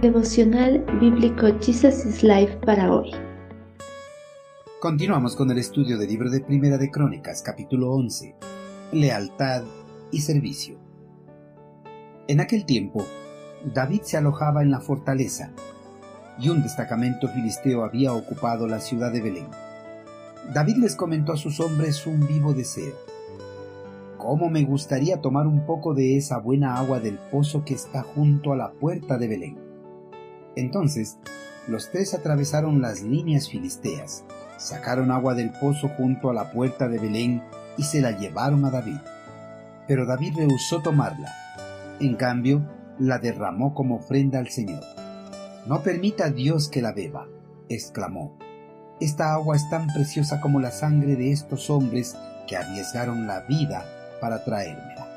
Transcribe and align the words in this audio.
Devocional 0.00 0.82
Bíblico 0.98 1.46
Jesus 1.60 2.06
is 2.06 2.22
Life 2.22 2.56
para 2.64 2.90
hoy. 2.90 3.10
Continuamos 4.80 5.36
con 5.36 5.50
el 5.50 5.58
estudio 5.58 5.98
del 5.98 6.08
libro 6.08 6.30
de 6.30 6.40
Primera 6.40 6.78
de 6.78 6.90
Crónicas, 6.90 7.42
capítulo 7.42 7.92
11. 7.92 8.34
Lealtad 8.92 9.62
y 10.10 10.22
servicio. 10.22 10.78
En 12.28 12.40
aquel 12.40 12.64
tiempo, 12.64 13.04
David 13.74 14.00
se 14.04 14.16
alojaba 14.16 14.62
en 14.62 14.70
la 14.70 14.80
fortaleza 14.80 15.52
y 16.38 16.48
un 16.48 16.62
destacamento 16.62 17.28
filisteo 17.28 17.84
había 17.84 18.14
ocupado 18.14 18.66
la 18.66 18.80
ciudad 18.80 19.12
de 19.12 19.20
Belén. 19.20 19.48
David 20.54 20.76
les 20.76 20.96
comentó 20.96 21.34
a 21.34 21.36
sus 21.36 21.60
hombres 21.60 22.06
un 22.06 22.26
vivo 22.26 22.54
deseo. 22.54 22.94
¿Cómo 24.16 24.48
me 24.48 24.64
gustaría 24.64 25.20
tomar 25.20 25.46
un 25.46 25.66
poco 25.66 25.92
de 25.92 26.16
esa 26.16 26.38
buena 26.38 26.76
agua 26.78 27.00
del 27.00 27.18
pozo 27.18 27.66
que 27.66 27.74
está 27.74 28.02
junto 28.02 28.54
a 28.54 28.56
la 28.56 28.72
puerta 28.72 29.18
de 29.18 29.28
Belén? 29.28 29.69
Entonces, 30.60 31.16
los 31.66 31.90
tres 31.90 32.12
atravesaron 32.12 32.82
las 32.82 33.00
líneas 33.00 33.48
filisteas, 33.48 34.24
sacaron 34.58 35.10
agua 35.10 35.34
del 35.34 35.50
pozo 35.50 35.88
junto 35.88 36.28
a 36.28 36.34
la 36.34 36.52
puerta 36.52 36.86
de 36.86 36.98
Belén 36.98 37.42
y 37.78 37.82
se 37.84 38.02
la 38.02 38.10
llevaron 38.10 38.64
a 38.66 38.70
David. 38.70 38.98
Pero 39.88 40.04
David 40.04 40.34
rehusó 40.36 40.82
tomarla. 40.82 41.34
En 41.98 42.14
cambio, 42.16 42.62
la 42.98 43.18
derramó 43.18 43.74
como 43.74 43.96
ofrenda 43.96 44.38
al 44.38 44.48
Señor. 44.48 44.84
No 45.66 45.82
permita 45.82 46.30
Dios 46.30 46.68
que 46.68 46.82
la 46.82 46.92
beba, 46.92 47.26
exclamó. 47.70 48.36
Esta 49.00 49.32
agua 49.32 49.56
es 49.56 49.68
tan 49.70 49.86
preciosa 49.86 50.42
como 50.42 50.60
la 50.60 50.70
sangre 50.70 51.16
de 51.16 51.32
estos 51.32 51.70
hombres 51.70 52.16
que 52.46 52.58
arriesgaron 52.58 53.26
la 53.26 53.40
vida 53.40 53.86
para 54.20 54.44
traérmela. 54.44 55.08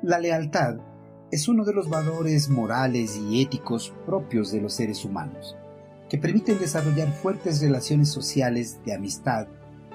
La 0.00 0.18
lealtad 0.18 0.76
es 1.34 1.48
uno 1.48 1.64
de 1.64 1.72
los 1.72 1.88
valores 1.88 2.48
morales 2.48 3.16
y 3.16 3.42
éticos 3.42 3.92
propios 4.06 4.52
de 4.52 4.60
los 4.60 4.74
seres 4.74 5.04
humanos, 5.04 5.56
que 6.08 6.16
permiten 6.16 6.60
desarrollar 6.60 7.12
fuertes 7.12 7.60
relaciones 7.60 8.08
sociales 8.08 8.78
de 8.86 8.94
amistad 8.94 9.48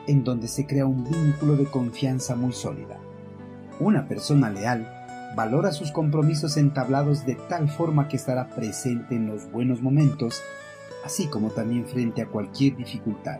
en 0.06 0.26
donde 0.26 0.50
se 0.50 0.66
crea 0.66 0.86
un 0.86 1.06
vínculo 1.06 1.56
de 1.56 1.64
confianza 1.64 2.36
muy 2.36 2.52
sólida. 2.52 3.00
Una 3.80 4.06
persona 4.10 4.50
leal 4.50 4.86
valora 5.34 5.72
sus 5.72 5.94
compromisos 5.94 6.58
entablados 6.58 7.26
de 7.26 7.36
tal 7.36 7.70
forma 7.70 8.10
que 8.10 8.17
estará 8.17 8.50
presente 8.50 9.16
en 9.16 9.28
los 9.28 9.50
buenos 9.50 9.82
momentos, 9.82 10.42
así 11.06 11.28
como 11.28 11.52
también 11.52 11.86
frente 11.86 12.22
a 12.22 12.28
cualquier 12.28 12.76
dificultad. 12.76 13.40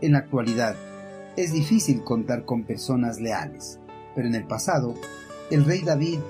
En 0.00 0.12
la 0.12 0.20
actualidad, 0.20 0.74
es 1.36 1.52
difícil 1.52 2.02
contar 2.02 2.46
con 2.46 2.64
personas 2.64 3.20
leales, 3.20 3.78
pero 4.14 4.26
en 4.26 4.34
el 4.36 4.46
pasado, 4.46 4.94
el 5.50 5.66
rey 5.66 5.82
David 5.82 6.20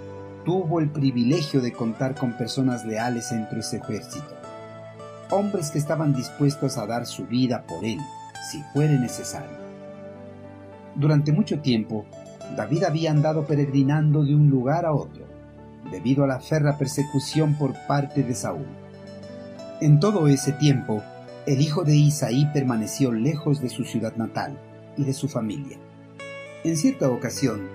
tuvo 0.44 0.80
el 0.80 0.90
privilegio 0.90 1.60
de 1.60 1.72
contar 1.72 2.14
con 2.14 2.36
personas 2.36 2.84
leales 2.84 3.32
entre 3.32 3.62
su 3.62 3.76
ejército, 3.76 4.34
hombres 5.30 5.70
que 5.70 5.78
estaban 5.78 6.14
dispuestos 6.14 6.76
a 6.76 6.86
dar 6.86 7.06
su 7.06 7.26
vida 7.26 7.64
por 7.66 7.84
él, 7.84 7.98
si 8.50 8.62
fuere 8.72 8.98
necesario. 8.98 9.64
Durante 10.94 11.32
mucho 11.32 11.60
tiempo, 11.60 12.04
David 12.56 12.84
había 12.84 13.10
andado 13.10 13.46
peregrinando 13.46 14.22
de 14.24 14.34
un 14.34 14.50
lugar 14.50 14.84
a 14.84 14.92
otro, 14.92 15.24
debido 15.90 16.24
a 16.24 16.26
la 16.26 16.40
ferra 16.40 16.78
persecución 16.78 17.56
por 17.56 17.74
parte 17.86 18.22
de 18.22 18.34
Saúl. 18.34 18.66
En 19.80 19.98
todo 19.98 20.28
ese 20.28 20.52
tiempo, 20.52 21.02
el 21.46 21.60
hijo 21.60 21.84
de 21.84 21.96
Isaí 21.96 22.46
permaneció 22.52 23.12
lejos 23.12 23.60
de 23.60 23.68
su 23.68 23.84
ciudad 23.84 24.14
natal 24.16 24.58
y 24.96 25.04
de 25.04 25.12
su 25.12 25.28
familia. 25.28 25.78
En 26.64 26.76
cierta 26.76 27.10
ocasión, 27.10 27.68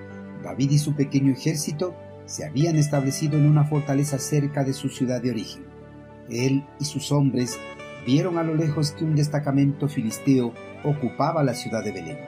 David 0.44 0.72
y 0.72 0.80
su 0.80 0.95
pequeño 0.95 1.33
ejército 1.33 1.94
se 2.30 2.45
habían 2.45 2.75
establecido 2.75 3.39
en 3.39 3.47
una 3.47 3.63
fortaleza 3.63 4.19
cerca 4.19 4.63
de 4.63 4.73
su 4.73 4.89
ciudad 4.89 5.19
de 5.19 5.31
origen. 5.31 5.66
Él 6.30 6.63
y 6.80 6.86
sus 6.86 7.11
hombres 7.11 7.58
vieron 8.05 8.37
a 8.37 8.43
lo 8.43 8.54
lejos 8.54 8.92
que 8.92 9.04
un 9.04 9.15
destacamento 9.15 9.87
filisteo 9.87 10.54
ocupaba 10.83 11.43
la 11.43 11.55
ciudad 11.55 11.83
de 11.83 11.92
Belén. 11.92 12.20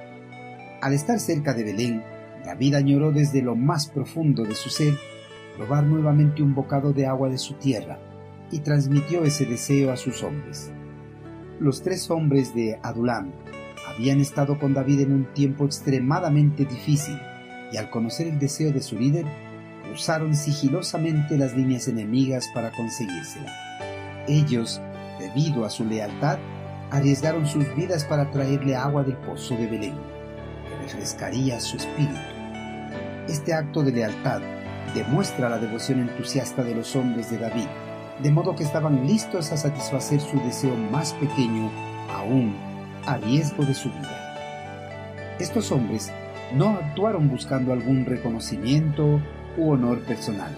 Al 0.82 0.94
estar 0.94 1.20
cerca 1.20 1.54
de 1.54 1.64
Belén, 1.64 2.04
David 2.44 2.74
añoró 2.74 3.12
desde 3.12 3.44
lo 3.44 3.56
más 3.56 3.88
profundo 3.88 4.44
de 4.44 4.56
su 4.56 4.70
ser 4.70 4.98
probar 5.56 5.84
nuevamente 5.84 6.42
un 6.42 6.56
bocado 6.56 6.94
de 6.94 7.06
agua 7.06 7.30
de 7.30 7.38
su 7.38 7.54
tierra 7.54 8.00
y 8.50 8.60
transmitió 8.60 9.24
ese 9.24 9.46
deseo 9.46 9.92
a 9.92 9.98
sus 9.98 10.24
hombres. 10.24 10.72
Los 11.60 11.84
tres 11.84 12.10
hombres 12.10 12.56
de 12.56 12.80
Adulam 12.82 13.32
habían 13.88 14.20
estado 14.20 14.58
con 14.58 14.74
David 14.74 15.02
en 15.02 15.14
un 15.14 15.26
tiempo 15.34 15.66
extremadamente 15.66 16.66
difícil 16.66 17.20
y 17.72 17.78
al 17.78 17.92
conocer 17.92 18.28
el 18.28 18.40
deseo 18.40 18.72
de 18.72 18.82
su 18.82 18.98
líder, 18.98 19.28
usaron 19.92 20.36
sigilosamente 20.36 21.38
las 21.38 21.56
líneas 21.56 21.88
enemigas 21.88 22.48
para 22.54 22.72
conseguírsela. 22.72 23.52
Ellos, 24.28 24.82
debido 25.20 25.66
a 25.66 25.70
su 25.70 25.86
lealtad, 25.86 26.40
arriesgaron 26.92 27.46
sus 27.48 27.74
vidas 27.76 28.04
para 28.04 28.30
traerle 28.32 28.76
agua 28.76 29.04
del 29.04 29.18
pozo 29.18 29.56
de 29.56 29.68
Belén, 29.68 29.96
que 30.68 30.84
refrescaría 30.84 31.60
su 31.60 31.78
espíritu. 31.78 32.20
Este 33.28 33.54
acto 33.54 33.84
de 33.84 33.92
lealtad 33.92 34.42
demuestra 34.94 35.50
la 35.50 35.58
devoción 35.58 36.02
entusiasta 36.02 36.64
de 36.64 36.76
los 36.76 36.96
hombres 36.96 37.32
de 37.32 37.38
David, 37.38 37.68
de 38.22 38.32
modo 38.32 38.56
que 38.56 38.64
estaban 38.64 39.08
listos 39.08 39.52
a 39.52 39.58
satisfacer 39.58 40.20
su 40.20 40.38
deseo 40.40 40.76
más 40.76 41.14
pequeño, 41.14 41.72
aún 42.10 42.56
a 43.06 43.18
riesgo 43.18 43.64
de 43.64 43.74
su 43.74 43.90
vida. 43.90 45.36
Estos 45.40 45.72
hombres 45.72 46.12
no 46.54 46.70
actuaron 46.70 47.30
buscando 47.30 47.74
algún 47.74 48.06
reconocimiento 48.06 49.22
u 49.58 49.72
honor 49.72 50.00
personal, 50.02 50.56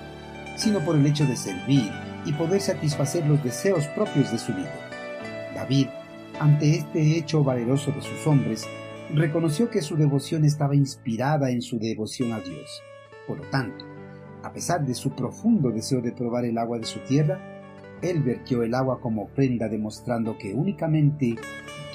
sino 0.57 0.79
por 0.79 0.95
el 0.95 1.05
hecho 1.05 1.25
de 1.25 1.35
servir 1.35 1.91
y 2.25 2.33
poder 2.33 2.61
satisfacer 2.61 3.25
los 3.25 3.43
deseos 3.43 3.85
propios 3.87 4.31
de 4.31 4.37
su 4.37 4.51
líder. 4.51 4.71
David, 5.53 5.87
ante 6.39 6.75
este 6.75 7.17
hecho 7.17 7.43
valeroso 7.43 7.91
de 7.91 8.01
sus 8.01 8.25
hombres, 8.27 8.65
reconoció 9.13 9.69
que 9.69 9.81
su 9.81 9.95
devoción 9.95 10.45
estaba 10.45 10.75
inspirada 10.75 11.51
en 11.51 11.61
su 11.61 11.79
devoción 11.79 12.31
a 12.31 12.39
Dios. 12.39 12.81
Por 13.27 13.37
lo 13.37 13.49
tanto, 13.49 13.85
a 14.43 14.51
pesar 14.51 14.85
de 14.85 14.93
su 14.93 15.11
profundo 15.11 15.71
deseo 15.71 16.01
de 16.01 16.11
probar 16.11 16.45
el 16.45 16.57
agua 16.57 16.79
de 16.79 16.85
su 16.85 16.99
tierra, 16.99 17.39
él 18.01 18.21
vertió 18.21 18.63
el 18.63 18.75
agua 18.75 18.99
como 18.99 19.29
prenda 19.29 19.69
demostrando 19.69 20.37
que 20.37 20.53
únicamente 20.53 21.35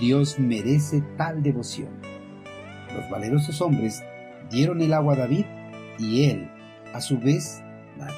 Dios 0.00 0.38
merece 0.38 1.02
tal 1.16 1.42
devoción. 1.42 1.90
Los 2.94 3.10
valerosos 3.10 3.60
hombres 3.60 4.02
dieron 4.50 4.80
el 4.80 4.94
agua 4.94 5.14
a 5.14 5.18
David 5.18 5.44
y 5.98 6.24
él, 6.24 6.48
a 6.92 7.00
su 7.00 7.18
vez, 7.18 7.62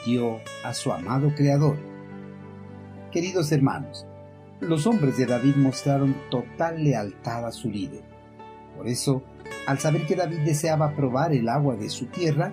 dio 0.04 0.40
a 0.64 0.74
su 0.74 0.92
amado 0.92 1.32
Creador. 1.34 1.76
Queridos 3.10 3.50
hermanos, 3.52 4.06
los 4.60 4.86
hombres 4.86 5.16
de 5.16 5.26
David 5.26 5.56
mostraron 5.56 6.14
total 6.30 6.82
lealtad 6.84 7.46
a 7.46 7.52
su 7.52 7.70
líder. 7.70 8.02
Por 8.76 8.86
eso, 8.88 9.22
al 9.66 9.78
saber 9.78 10.06
que 10.06 10.16
David 10.16 10.40
deseaba 10.44 10.94
probar 10.94 11.32
el 11.32 11.48
agua 11.48 11.76
de 11.76 11.88
su 11.88 12.06
tierra, 12.06 12.52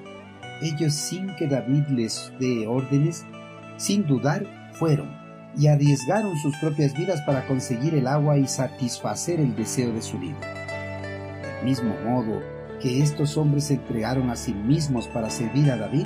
ellos 0.61 0.94
sin 0.94 1.35
que 1.35 1.47
David 1.47 1.88
les 1.89 2.34
dé 2.39 2.66
órdenes, 2.67 3.25
sin 3.78 4.07
dudar, 4.07 4.72
fueron 4.73 5.16
y 5.57 5.67
arriesgaron 5.67 6.38
sus 6.38 6.55
propias 6.57 6.94
vidas 6.95 7.22
para 7.22 7.45
conseguir 7.47 7.95
el 7.95 8.07
agua 8.07 8.38
y 8.38 8.47
satisfacer 8.47 9.39
el 9.39 9.55
deseo 9.55 9.91
de 9.91 10.01
su 10.01 10.19
líder. 10.19 10.41
Del 11.41 11.66
mismo 11.66 11.94
modo 12.05 12.41
que 12.82 13.02
estos 13.02 13.38
hombres 13.38 13.66
se 13.66 13.76
entregaron 13.76 14.30
a 14.30 14.36
sí 14.36 14.54
mismos 14.54 15.08
para 15.08 15.30
servir 15.30 15.72
a 15.72 15.78
David, 15.78 16.06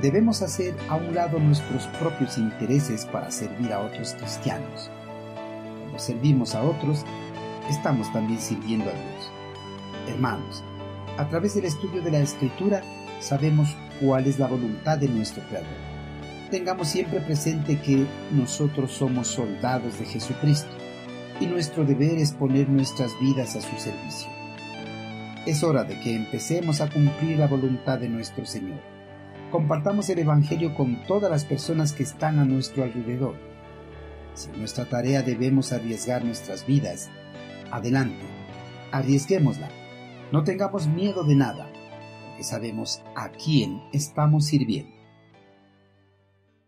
debemos 0.00 0.42
hacer 0.42 0.74
a 0.88 0.96
un 0.96 1.14
lado 1.14 1.38
nuestros 1.38 1.86
propios 1.98 2.38
intereses 2.38 3.06
para 3.06 3.30
servir 3.30 3.72
a 3.72 3.80
otros 3.80 4.14
cristianos. 4.14 4.90
Cuando 5.80 5.98
servimos 5.98 6.54
a 6.54 6.62
otros, 6.62 7.04
estamos 7.68 8.12
también 8.12 8.40
sirviendo 8.40 8.86
a 8.86 8.92
Dios. 8.92 9.30
Hermanos, 10.08 10.62
a 11.18 11.28
través 11.28 11.54
del 11.54 11.66
estudio 11.66 12.02
de 12.02 12.10
la 12.10 12.20
Escritura 12.20 12.82
sabemos 13.20 13.76
cuál 14.00 14.26
es 14.26 14.38
la 14.38 14.46
voluntad 14.46 14.98
de 14.98 15.08
nuestro 15.08 15.42
Creador 15.48 15.90
tengamos 16.50 16.88
siempre 16.88 17.20
presente 17.20 17.80
que 17.80 18.04
nosotros 18.32 18.92
somos 18.92 19.28
soldados 19.28 19.98
de 19.98 20.04
Jesucristo 20.04 20.70
y 21.40 21.46
nuestro 21.46 21.84
deber 21.84 22.18
es 22.18 22.32
poner 22.32 22.68
nuestras 22.68 23.12
vidas 23.20 23.56
a 23.56 23.60
su 23.60 23.76
servicio. 23.78 24.39
Es 25.46 25.64
hora 25.64 25.84
de 25.84 25.98
que 26.00 26.14
empecemos 26.14 26.82
a 26.82 26.90
cumplir 26.90 27.38
la 27.38 27.46
voluntad 27.46 27.98
de 27.98 28.10
nuestro 28.10 28.44
Señor. 28.44 28.78
Compartamos 29.50 30.10
el 30.10 30.18
Evangelio 30.18 30.74
con 30.74 31.02
todas 31.06 31.30
las 31.30 31.46
personas 31.46 31.94
que 31.94 32.02
están 32.02 32.38
a 32.38 32.44
nuestro 32.44 32.84
alrededor. 32.84 33.36
Si 34.34 34.50
en 34.50 34.58
nuestra 34.58 34.84
tarea 34.84 35.22
debemos 35.22 35.72
arriesgar 35.72 36.26
nuestras 36.26 36.66
vidas, 36.66 37.08
adelante, 37.70 38.22
arriesguémosla. 38.92 39.70
No 40.30 40.44
tengamos 40.44 40.86
miedo 40.86 41.24
de 41.24 41.36
nada, 41.36 41.70
porque 42.28 42.44
sabemos 42.44 43.02
a 43.16 43.30
quién 43.30 43.80
estamos 43.94 44.44
sirviendo. 44.44 44.99